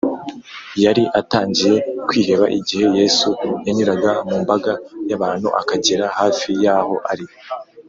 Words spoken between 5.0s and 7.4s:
y’abantu akagera hafi y’aho ari